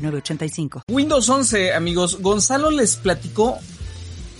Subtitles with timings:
[0.00, 0.84] 906985.
[0.88, 2.18] Windows 11, amigos.
[2.20, 3.58] Gonzalo les platicó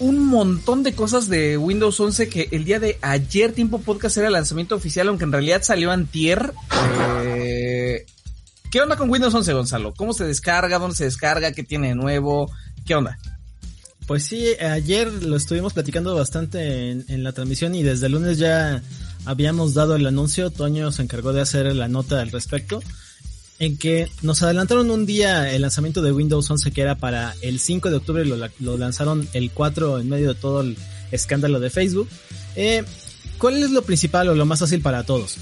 [0.00, 4.28] un montón de cosas de Windows 11 que el día de ayer Tiempo Podcast era
[4.28, 6.52] el lanzamiento oficial, aunque en realidad salió antier.
[7.24, 8.06] Eh,
[8.70, 9.92] ¿Qué onda con Windows 11, Gonzalo?
[9.94, 10.78] ¿Cómo se descarga?
[10.78, 11.52] ¿Dónde se descarga?
[11.52, 12.50] ¿Qué tiene de nuevo?
[12.86, 13.18] ¿Qué onda?
[14.06, 18.38] Pues sí, ayer lo estuvimos platicando bastante en, en, la transmisión y desde el lunes
[18.38, 18.82] ya
[19.26, 20.50] habíamos dado el anuncio.
[20.50, 22.80] Toño se encargó de hacer la nota al respecto.
[23.60, 27.60] En que nos adelantaron un día el lanzamiento de Windows 11 que era para el
[27.60, 30.76] 5 de octubre, lo, lo lanzaron el 4 en medio de todo el
[31.12, 32.08] escándalo de Facebook.
[32.56, 32.84] Eh,
[33.38, 35.36] ¿Cuál es lo principal o lo más fácil para todos?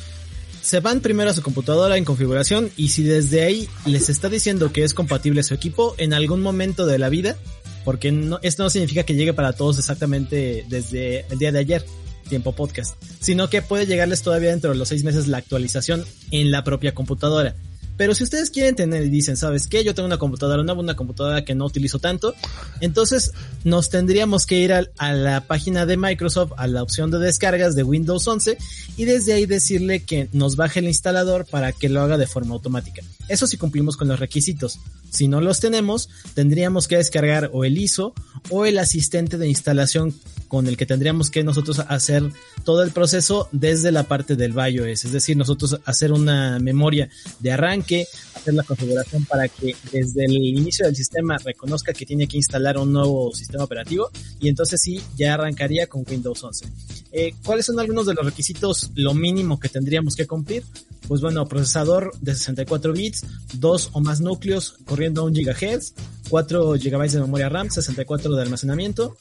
[0.62, 4.72] Se van primero a su computadora en configuración y si desde ahí les está diciendo
[4.72, 7.36] que es compatible su equipo en algún momento de la vida,
[7.84, 8.08] porque
[8.42, 11.84] esto no significa que llegue para todos exactamente desde el día de ayer,
[12.28, 16.50] tiempo podcast, sino que puede llegarles todavía dentro de los seis meses la actualización en
[16.50, 17.54] la propia computadora.
[17.98, 19.84] Pero si ustedes quieren tener y dicen, ¿sabes qué?
[19.84, 22.34] Yo tengo una computadora nueva, una computadora que no utilizo tanto.
[22.80, 23.32] Entonces
[23.64, 27.74] nos tendríamos que ir a, a, la página de Microsoft, a la opción de descargas
[27.74, 28.56] de Windows 11
[28.96, 32.54] y desde ahí decirle que nos baje el instalador para que lo haga de forma
[32.54, 33.02] automática.
[33.28, 34.78] Eso sí cumplimos con los requisitos.
[35.10, 38.14] Si no los tenemos, tendríamos que descargar o el ISO
[38.48, 40.14] o el asistente de instalación
[40.48, 42.24] con el que tendríamos que nosotros hacer
[42.64, 47.52] todo el proceso desde la parte del BIOS, es decir, nosotros hacer una memoria de
[47.52, 52.38] arranque, hacer la configuración para que desde el inicio del sistema reconozca que tiene que
[52.38, 56.66] instalar un nuevo sistema operativo y entonces sí, ya arrancaría con Windows 11.
[57.12, 60.64] Eh, ¿Cuáles son algunos de los requisitos, lo mínimo que tendríamos que cumplir?
[61.06, 63.24] Pues bueno, procesador de 64 bits,
[63.54, 65.94] dos o más núcleos corriendo a 1 GHz,
[66.28, 69.16] 4 GB de memoria RAM, 64 de almacenamiento,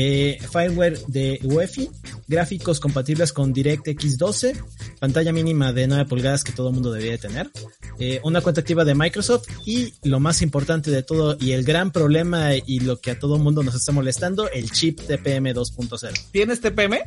[0.00, 1.90] eh, firmware de UEFI,
[2.28, 4.54] gráficos compatibles con DirectX 12,
[5.00, 7.50] pantalla mínima de 9 pulgadas que todo el mundo debería tener,
[7.98, 11.90] eh, una cuenta activa de Microsoft y lo más importante de todo y el gran
[11.90, 16.12] problema y lo que a todo el mundo nos está molestando, el chip TPM 2.0.
[16.30, 16.98] ¿Tienes TPM?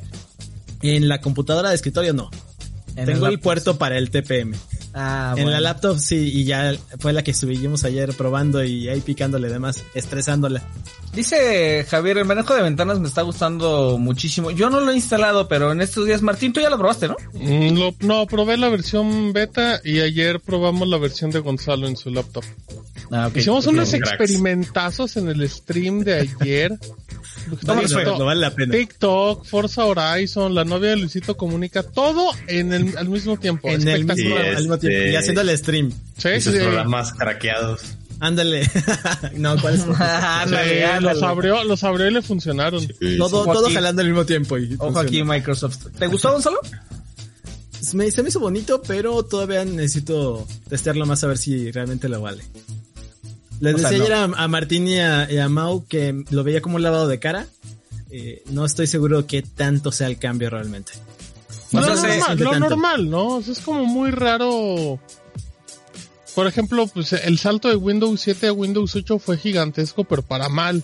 [0.82, 2.30] En la computadora de escritorio no.
[2.94, 4.54] Tengo el, el puerto para el TPM.
[4.94, 5.52] Ah, en bueno.
[5.52, 9.84] la laptop sí, y ya fue la que estuvimos ayer probando y ahí picándole demás,
[9.94, 10.62] estresándola.
[11.14, 14.52] Dice Javier, el manejo de ventanas me está gustando muchísimo.
[14.52, 17.16] Yo no lo he instalado, pero en estos días, Martín, tú ya lo probaste, ¿no?
[17.34, 21.96] Mm, lo, no, probé la versión beta y ayer probamos la versión de Gonzalo en
[21.96, 22.44] su laptop.
[23.12, 23.42] Ah, okay.
[23.42, 23.78] Hicimos okay.
[23.78, 26.78] unos experimentazos en el stream de ayer.
[27.66, 28.72] no, no, vale la pena.
[28.74, 33.70] TikTok, Forza Horizon, la novia de Luisito Comunica, todo en el, al mismo tiempo.
[33.70, 35.10] En el mismo, al mismo tiempo.
[35.10, 35.92] Y haciendo el stream.
[36.18, 36.60] Sí, y sus sí.
[36.60, 37.82] programas craqueados.
[38.20, 38.70] Ándale.
[39.36, 39.82] no, ¿cuál es?
[40.00, 41.14] ándale, Sí, ándale.
[41.16, 42.82] los abrió, los abrió y le funcionaron.
[42.82, 44.58] Sí, todo, jalando al mismo tiempo.
[44.58, 45.02] Y Ojo funciona.
[45.02, 45.88] aquí, Microsoft.
[45.98, 46.60] ¿Te gustó, Gonzalo?
[47.94, 52.22] Me, se me hizo bonito, pero todavía necesito testearlo más a ver si realmente lo
[52.22, 52.44] vale.
[53.62, 54.04] Les O decía no.
[54.04, 57.08] ayer a, a Martín y a, y a Mau que lo veía como un lavado
[57.08, 57.48] de cara.
[58.10, 60.92] Eh, no estoy seguro que tanto sea el cambio realmente.
[61.72, 62.60] O lo sea, se normal, tanto.
[62.70, 63.28] normal, ¿no?
[63.36, 65.00] O sea, es como muy raro.
[66.36, 70.50] Por ejemplo, pues el salto de Windows 7 a Windows 8 fue gigantesco, pero para
[70.50, 70.84] mal.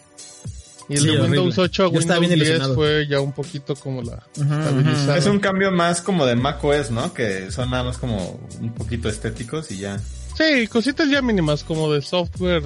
[0.90, 1.40] Y el Sí, de horrible.
[1.40, 2.76] Windows 8 a Windows bien 10 ilusionado.
[2.76, 5.18] fue ya un poquito como la estabilizada.
[5.18, 7.14] Es un cambio más como de macOS, ¿no?
[7.14, 10.00] Que son nada más como un poquito estéticos y ya.
[10.38, 12.64] Sí, cositas ya mínimas como de software,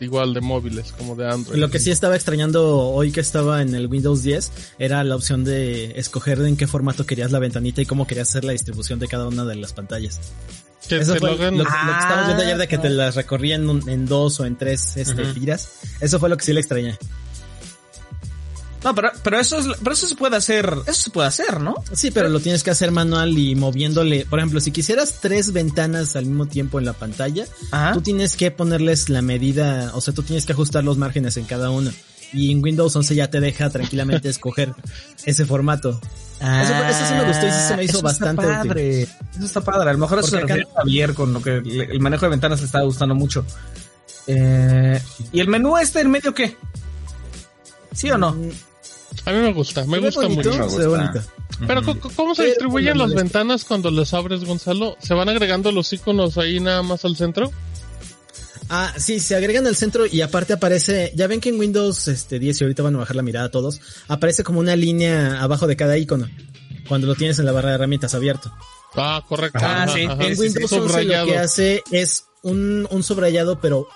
[0.00, 1.58] igual de móviles, como de Android.
[1.58, 5.42] Lo que sí estaba extrañando hoy que estaba en el Windows 10 era la opción
[5.44, 9.08] de escoger en qué formato querías la ventanita y cómo querías hacer la distribución de
[9.08, 10.20] cada una de las pantallas.
[10.86, 12.82] que Eso fue lo lo, que estábamos viendo ayer de que Ah.
[12.82, 15.70] te las recorría en, un- en dos o en tres este, tiras.
[16.02, 16.98] Eso fue lo que sí le extrañé.
[18.84, 21.74] No, pero, pero eso es, pero eso se puede hacer, eso se puede hacer, ¿no?
[21.94, 24.26] Sí, pero lo tienes que hacer manual y moviéndole.
[24.26, 27.92] Por ejemplo, si quisieras tres ventanas al mismo tiempo en la pantalla, Ajá.
[27.94, 31.44] tú tienes que ponerles la medida, o sea, tú tienes que ajustar los márgenes en
[31.46, 31.92] cada una.
[32.32, 34.74] Y en Windows 11 ya te deja tranquilamente escoger
[35.24, 36.00] ese formato.
[36.40, 38.56] Eso, eso sí me gustó y sí se me hizo Eso está bastante útil.
[38.68, 39.02] padre.
[39.02, 39.90] Eso está padre.
[39.90, 42.66] A lo mejor eso acá- Javier con lo que le- el manejo de ventanas le
[42.66, 43.46] estaba gustando mucho.
[44.26, 45.00] Eh,
[45.32, 46.56] ¿Y el menú este en medio qué?
[47.94, 48.36] ¿Sí o no?
[49.24, 50.78] A mí me gusta, me gusta bonito, mucho.
[50.78, 51.24] Me gusta.
[51.66, 51.82] Pero
[52.16, 54.96] ¿cómo se distribuyen las ventanas cuando las abres, Gonzalo?
[55.00, 57.50] ¿Se van agregando los iconos ahí nada más al centro?
[58.68, 62.38] Ah, sí, se agregan al centro y aparte aparece, ya ven que en Windows este
[62.38, 65.66] 10 y ahorita van a bajar la mirada a todos, aparece como una línea abajo
[65.66, 66.28] de cada icono
[66.88, 68.52] cuando lo tienes en la barra de herramientas abierto.
[68.94, 69.58] Ah, correcto.
[69.62, 70.04] Ah, sí.
[70.04, 70.24] ajá.
[70.24, 73.88] en Windows 11 lo que hace es un, un subrayado, pero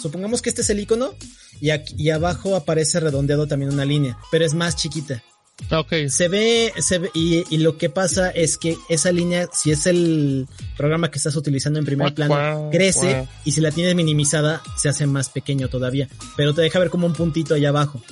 [0.00, 1.14] supongamos que este es el icono
[1.60, 5.22] y aquí y abajo aparece redondeado también una línea, pero es más chiquita.
[5.70, 5.92] Ah, Ok.
[6.08, 9.86] Se ve, se ve y, y lo que pasa es que esa línea, si es
[9.86, 14.88] el programa que estás utilizando en primer plano, crece y si la tienes minimizada se
[14.88, 18.02] hace más pequeño todavía, pero te deja ver como un puntito allá abajo.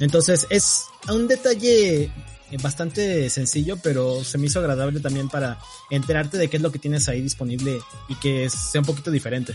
[0.00, 2.10] Entonces es un detalle
[2.62, 5.58] bastante sencillo, pero se me hizo agradable también para
[5.90, 7.78] enterarte de qué es lo que tienes ahí disponible
[8.08, 9.54] y que sea un poquito diferente.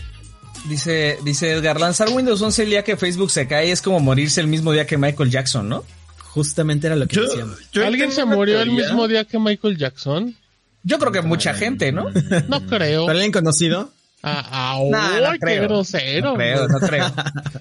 [0.66, 4.40] Dice, dice Edgar, lanzar Windows 11 el día que Facebook se cae es como morirse
[4.40, 5.84] el mismo día que Michael Jackson, ¿no?
[6.18, 7.58] Justamente era lo que Yo, decíamos.
[7.72, 10.36] yo ¿Alguien se murió el mismo día que Michael Jackson?
[10.82, 12.06] Yo creo que mucha gente, ¿no?
[12.48, 13.06] No creo.
[13.06, 13.90] ¿Para alguien conocido?
[14.20, 15.62] Ah, ah, no qué creo.
[15.62, 16.30] grosero.
[16.32, 17.06] No creo, no creo.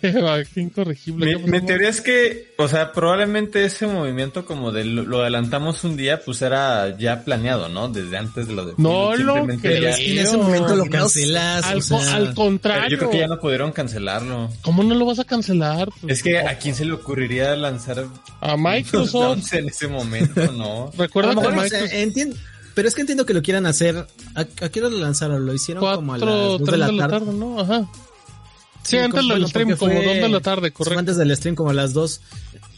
[0.53, 1.37] Qué incorregible.
[1.37, 5.95] Mi, teoría es que, o sea, probablemente ese movimiento como de lo, lo adelantamos un
[5.97, 7.89] día, pues era ya planeado, ¿no?
[7.89, 9.81] Desde antes de lo de No lo creo.
[9.81, 11.63] ya- en ese momento lo cancelas.
[11.65, 12.89] Al, o sea, co- al contrario.
[12.89, 14.49] Yo creo que ya no pudieron cancelarlo.
[14.61, 15.89] ¿Cómo no lo vas a cancelar?
[16.07, 18.05] Es que a quién se le ocurriría lanzar
[18.41, 19.13] A Microsoft.
[19.37, 20.91] 11 en ese momento, ¿no?
[20.97, 21.83] Recuerda que mejor, Microsoft...
[21.83, 22.35] o sea, entiendo,
[22.77, 24.05] pero es que entiendo que lo quieran hacer.
[24.35, 25.43] ¿A, a qué hora lo lanzaron?
[25.47, 27.33] Lo hicieron como a las 4, 2 3 de la tarde.
[27.33, 27.59] ¿no?
[27.59, 27.87] Ajá.
[28.83, 30.99] Sí, Sí, antes del stream, como fue- 2 de la tarde, correcto.
[30.99, 32.21] Antes del stream, como a las 2.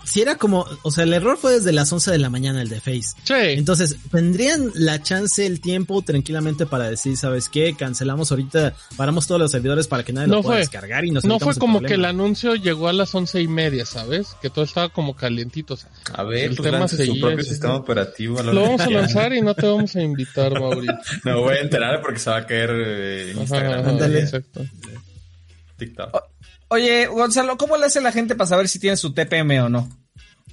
[0.05, 2.69] Si era como, o sea, el error fue desde las 11 de la mañana el
[2.69, 3.13] de Face.
[3.23, 3.33] Sí.
[3.33, 7.75] Entonces, tendrían la chance, el tiempo tranquilamente para decir, ¿sabes qué?
[7.77, 10.59] Cancelamos ahorita, paramos todos los servidores para que nadie No lo pueda fue.
[10.61, 13.85] descargar y nos No fue como que el anuncio llegó a las once y media,
[13.85, 14.35] ¿sabes?
[14.41, 15.75] Que todo estaba como calientito.
[15.75, 17.49] o sea, A ver, El pues tema lance su seguía, propio sí.
[17.51, 18.39] sistema operativo.
[18.39, 20.97] a Lo vamos a lanzar y no te vamos a invitar, Mauricio.
[21.23, 24.19] Me voy a enterar porque se va a caer eh, Instagram, ajá, Ándale.
[24.21, 24.65] exacto.
[25.77, 26.28] TikTok.
[26.69, 29.89] Oye, Gonzalo, ¿cómo le hace la gente para saber si tiene su TPM o no?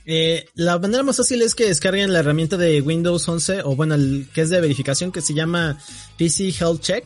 [0.07, 3.97] Eh, la manera más fácil es que descarguen la herramienta de Windows 11 o bueno,
[3.97, 5.79] el que es de verificación que se llama
[6.17, 7.05] PC Health Check.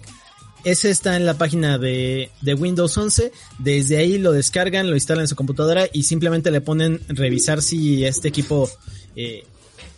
[0.62, 3.32] Ese está en la página de, de Windows 11.
[3.58, 8.04] Desde ahí lo descargan, lo instalan en su computadora y simplemente le ponen revisar si
[8.04, 8.70] este equipo
[9.16, 9.44] eh,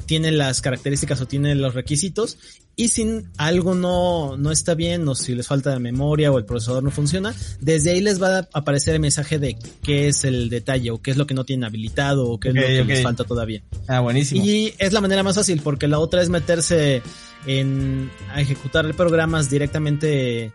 [0.07, 2.39] tiene las características o tiene los requisitos.
[2.75, 6.47] Y si algo no, no está bien o si les falta de memoria o el
[6.47, 10.49] procesador no funciona, desde ahí les va a aparecer el mensaje de qué es el
[10.49, 13.03] detalle o qué es lo que no tienen habilitado o qué es lo que les
[13.03, 13.63] falta todavía.
[13.89, 14.43] Ah, buenísimo.
[14.45, 17.03] Y es la manera más fácil porque la otra es meterse
[17.47, 20.53] en a ejecutar programas directamente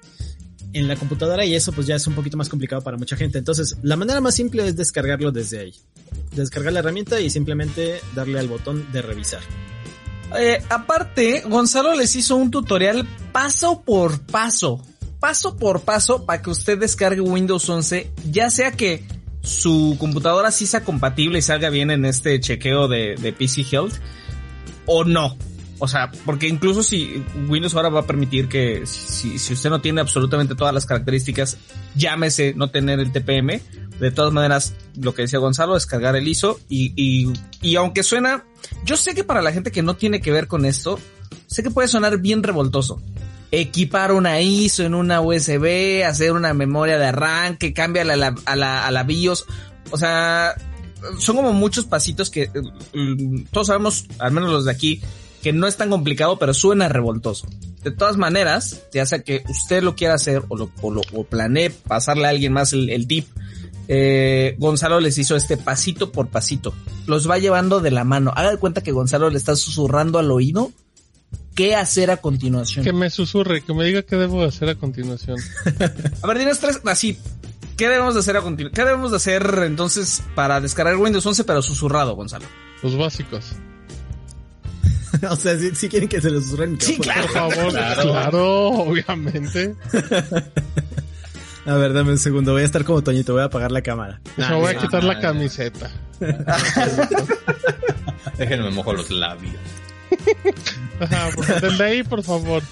[0.73, 3.37] en la computadora y eso pues ya es un poquito más complicado para mucha gente.
[3.37, 5.73] Entonces, la manera más simple es descargarlo desde ahí.
[6.35, 9.41] Descargar la herramienta y simplemente darle al botón de revisar.
[10.35, 14.81] Eh, aparte, Gonzalo les hizo un tutorial paso por paso,
[15.19, 19.03] paso por paso para que usted descargue Windows 11, ya sea que
[19.41, 23.93] su computadora sí sea compatible y salga bien en este chequeo de, PC Health
[24.85, 25.37] o no.
[25.79, 29.79] O sea, porque incluso si Windows ahora va a permitir que si, si usted no
[29.79, 31.57] tiene absolutamente todas las características,
[31.95, 33.61] llámese no tener el TPM,
[33.99, 38.45] de todas maneras, lo que decía Gonzalo, descargar el ISO y, y, y aunque suena,
[38.85, 40.99] yo sé que para la gente que no tiene que ver con esto,
[41.47, 43.01] sé que puede sonar bien revoltoso.
[43.51, 48.55] Equipar una ISO en una USB, hacer una memoria de arranque, cambiarla a la, a
[48.55, 49.45] la, la BIOS.
[49.91, 50.55] O sea,
[51.17, 52.49] son como muchos pasitos que
[52.93, 55.01] mm, todos sabemos, al menos los de aquí,
[55.41, 57.47] que no es tan complicado, pero suena revoltoso.
[57.83, 61.23] De todas maneras, ya sea que usted lo quiera hacer o lo, o lo o
[61.23, 63.27] planee pasarle a alguien más el, el tip,
[63.87, 66.73] eh, Gonzalo les hizo este pasito por pasito.
[67.05, 68.31] Los va llevando de la mano.
[68.35, 70.71] Haga de cuenta que Gonzalo le está susurrando al oído
[71.55, 72.85] qué hacer a continuación.
[72.85, 75.37] Que me susurre, que me diga qué debo de hacer a continuación.
[76.21, 77.17] A ver, dinos tres, así.
[77.75, 78.73] ¿Qué debemos de hacer a continuación?
[78.73, 82.45] ¿Qué debemos de hacer entonces para descargar Windows 11 pero susurrado, Gonzalo?
[82.81, 83.53] Los básicos.
[85.29, 87.49] o sea, si, quieren que se les susurre el Sí, micrófono.
[87.49, 89.75] Por favor, claro, obviamente.
[91.67, 94.21] A ver, dame un segundo, voy a estar como Toñito, voy a apagar la cámara.
[94.37, 95.21] me voy a no, quitar no, la no.
[95.21, 95.91] camiseta.
[98.37, 99.55] Déjenme mojo los labios.
[100.99, 102.63] Ajá, por- ahí, por favor.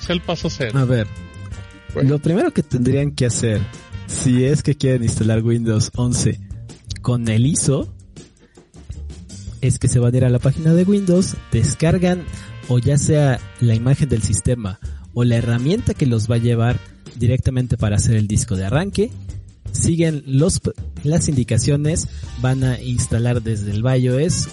[0.00, 0.78] Es el paso cero.
[0.78, 1.06] A ver,
[1.94, 2.10] Bueno.
[2.10, 3.60] lo primero que tendrían que hacer,
[4.06, 6.40] si es que quieren instalar Windows 11
[7.02, 7.92] con el ISO,
[9.60, 12.24] es que se van a ir a la página de Windows, descargan
[12.68, 14.78] o ya sea la imagen del sistema
[15.14, 16.78] o la herramienta que los va a llevar
[17.18, 19.10] directamente para hacer el disco de arranque,
[19.72, 20.60] siguen los,
[21.02, 22.08] las indicaciones,
[22.40, 24.48] van a instalar desde el BIOS,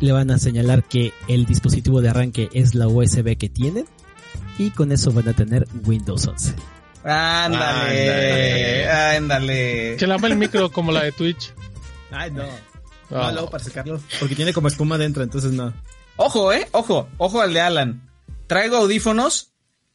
[0.00, 3.86] le van a señalar que el dispositivo de arranque es la USB que tienen
[4.58, 6.54] y con eso van a tener Windows 11.
[7.04, 9.96] Ándale, ándale.
[9.96, 11.52] Que lava el micro como la de Twitch.
[12.10, 12.42] Ay, no.
[13.10, 13.28] Ah.
[13.28, 14.00] No, luego para secarlo.
[14.20, 15.72] Porque tiene como espuma dentro, entonces no.
[16.16, 18.10] Ojo, eh, ojo, ojo al de Alan.
[18.46, 19.52] Traigo audífonos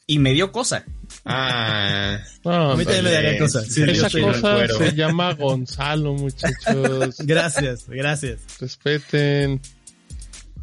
[0.07, 0.85] y me dio cosa.
[1.25, 3.63] Ah, No, A mí también me daría cosa.
[3.63, 7.17] Sí, yo esa cosa se llama Gonzalo, muchachos.
[7.19, 8.41] Gracias, gracias.
[8.59, 9.61] Respeten.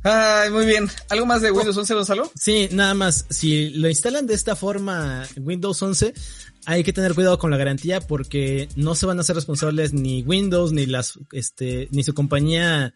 [0.03, 0.89] Ay, muy bien.
[1.11, 2.33] ¿Algo más de Windows 11, Gonzalo?
[2.35, 6.15] Sí, nada más, si lo instalan de esta forma Windows 11,
[6.65, 10.23] hay que tener cuidado con la garantía porque no se van a hacer responsables ni
[10.23, 12.95] Windows ni las este ni su compañía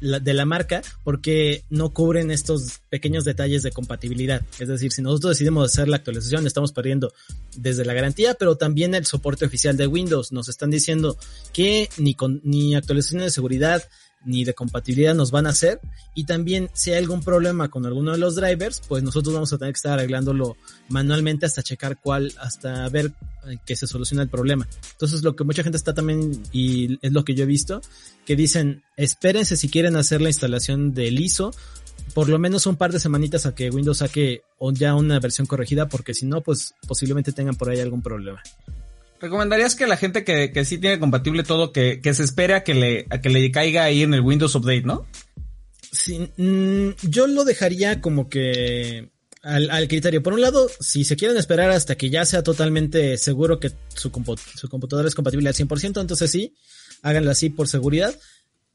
[0.00, 4.42] la- de la marca porque no cubren estos pequeños detalles de compatibilidad.
[4.58, 7.12] Es decir, si nosotros decidimos hacer la actualización, estamos perdiendo
[7.56, 10.32] desde la garantía, pero también el soporte oficial de Windows.
[10.32, 11.18] Nos están diciendo
[11.52, 13.82] que ni con ni actualizaciones de seguridad
[14.26, 15.80] ni de compatibilidad nos van a hacer
[16.14, 19.58] y también si hay algún problema con alguno de los drivers, pues nosotros vamos a
[19.58, 20.56] tener que estar arreglándolo
[20.88, 23.12] manualmente hasta checar cuál, hasta ver
[23.46, 24.68] eh, que se soluciona el problema.
[24.92, 27.80] Entonces lo que mucha gente está también, y es lo que yo he visto,
[28.26, 31.52] que dicen, espérense si quieren hacer la instalación del ISO,
[32.14, 34.42] por lo menos un par de semanitas a que Windows saque
[34.72, 38.42] ya una versión corregida, porque si no, pues posiblemente tengan por ahí algún problema.
[39.20, 42.64] ¿Recomendarías que la gente que, que sí tiene compatible todo, que, que se espere a
[42.64, 45.06] que, le, a que le caiga ahí en el Windows Update, ¿no?
[45.92, 49.10] Sí, mm, yo lo dejaría como que
[49.42, 50.22] al, al criterio.
[50.22, 54.10] Por un lado, si se quieren esperar hasta que ya sea totalmente seguro que su,
[54.10, 56.54] compu- su computadora es compatible al 100%, entonces sí,
[57.02, 58.14] háganlo así por seguridad.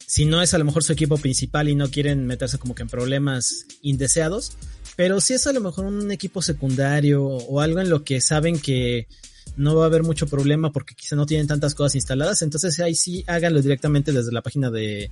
[0.07, 2.81] Si no es a lo mejor su equipo principal y no quieren meterse como que
[2.81, 4.53] en problemas indeseados,
[4.95, 8.60] pero si es a lo mejor un equipo secundario o algo en lo que saben
[8.60, 9.07] que
[9.55, 12.95] no va a haber mucho problema porque quizá no tienen tantas cosas instaladas, entonces ahí
[12.95, 15.12] sí háganlo directamente desde la página de,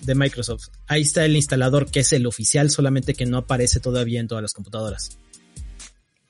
[0.00, 0.68] de Microsoft.
[0.86, 4.42] Ahí está el instalador que es el oficial, solamente que no aparece todavía en todas
[4.42, 5.18] las computadoras.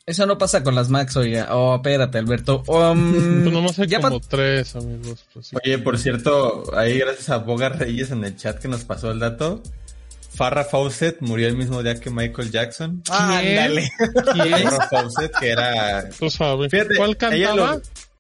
[0.07, 1.49] Eso no pasa con las Macs, oiga.
[1.57, 2.63] Oh, espérate, Alberto.
[2.67, 5.25] Um, Pues nomás hay ya como tres, amigos.
[5.33, 5.57] pues sí.
[5.65, 9.19] Oye, por cierto, ahí gracias a Boga Reyes en el chat que nos pasó el
[9.19, 9.63] dato.
[10.35, 13.03] Farrah Fawcett murió el mismo día que Michael Jackson.
[13.11, 13.89] Ándale.
[14.33, 14.63] ¿Quién?
[14.69, 16.09] Farrah Fawcett, que era...
[16.19, 16.71] Tú sabes.
[16.71, 17.75] Fíjate, ¿Cuál ella cantaba?
[17.77, 17.83] lo-